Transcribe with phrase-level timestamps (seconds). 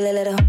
[0.00, 0.39] feel a little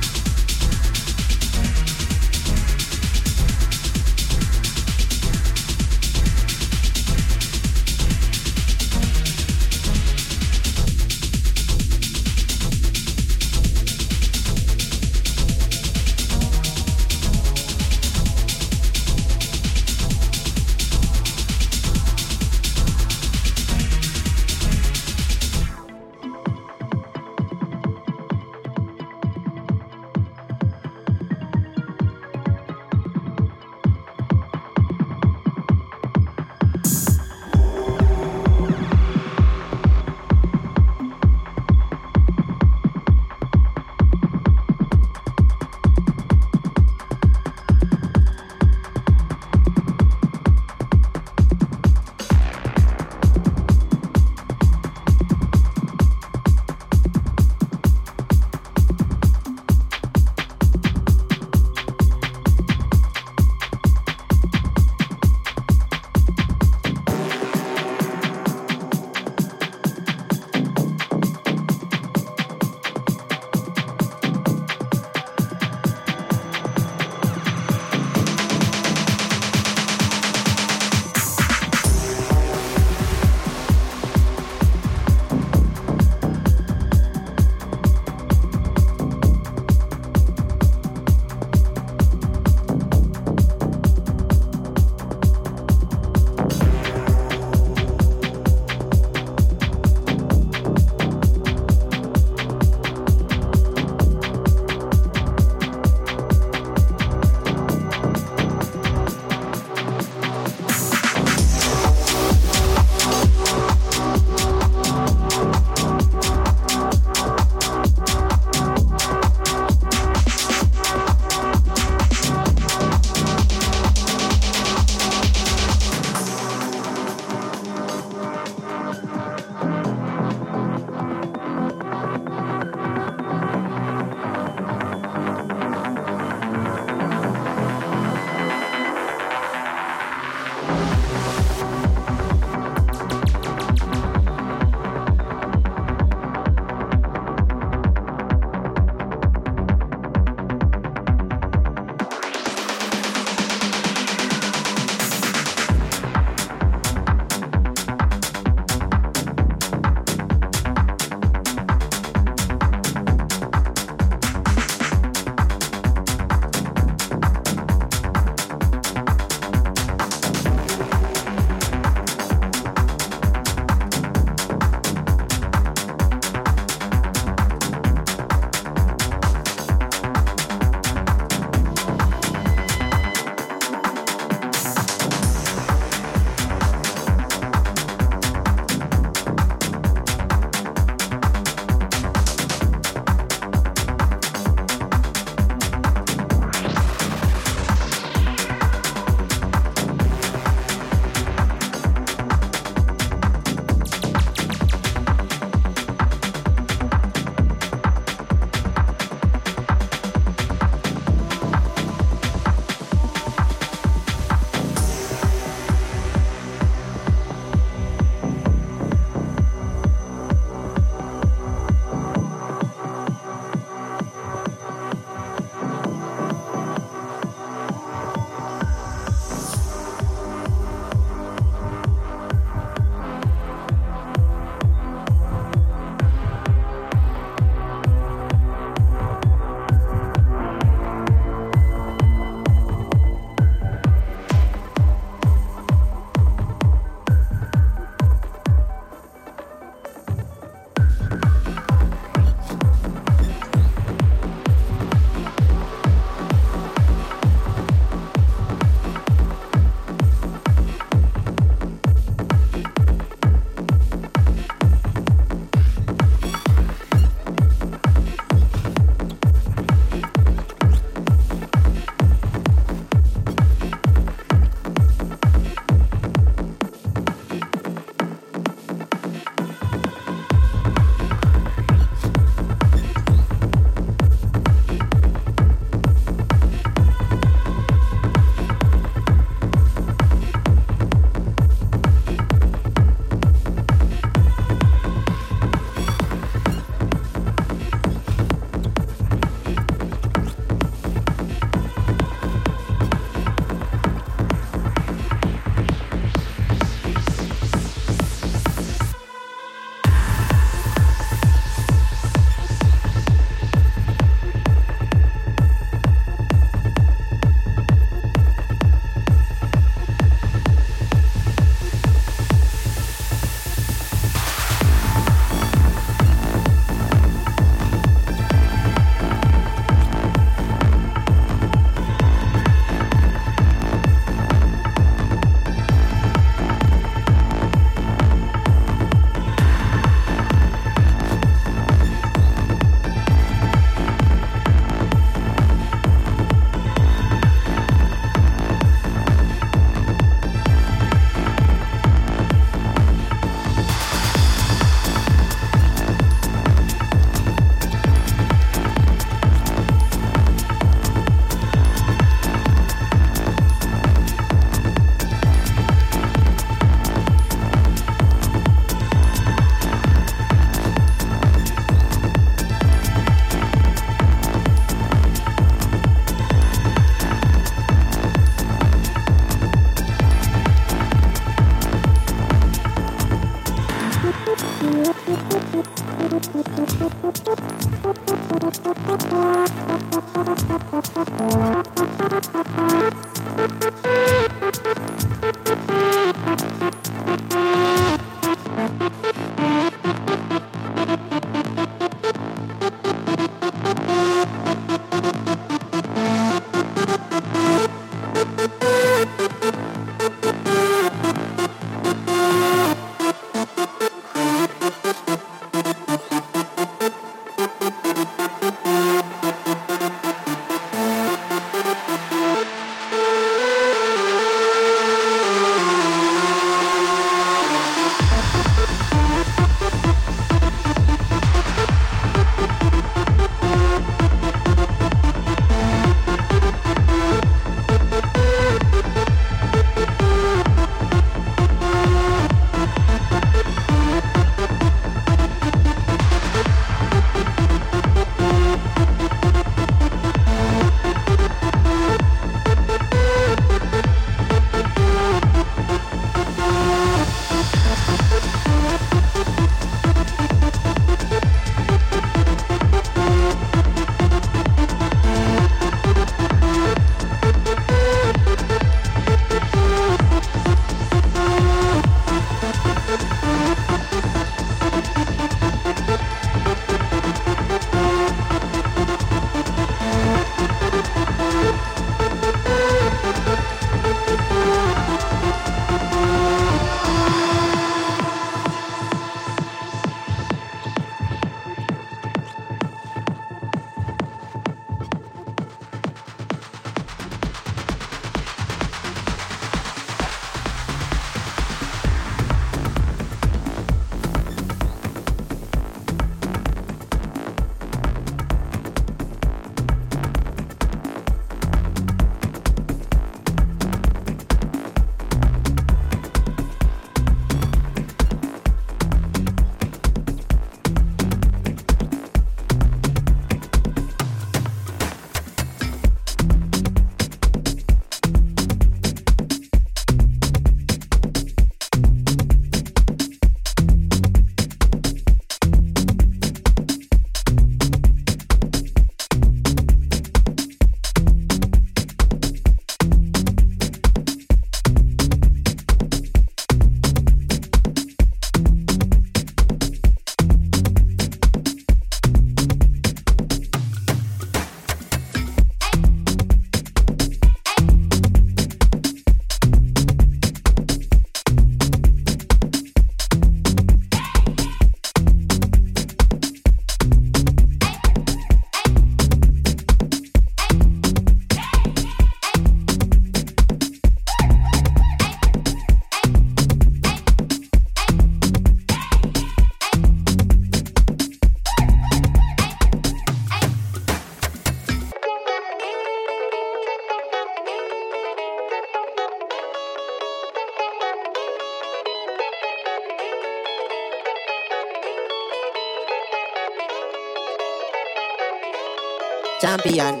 [599.50, 600.00] Champion,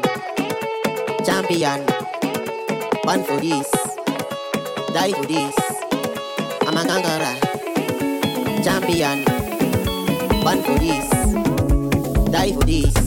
[1.26, 1.84] champion,
[3.02, 3.68] born for this,
[4.94, 5.56] die for this.
[6.62, 7.34] I'm a gangara.
[8.62, 9.24] Champion,
[10.44, 11.10] born for this,
[12.30, 12.99] die for this.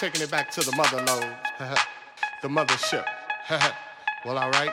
[0.00, 1.36] Taking it back to the mother lode,
[2.42, 3.04] the mothership.
[4.24, 4.72] well, all right.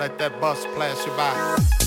[0.00, 1.79] Let that bus pass you by.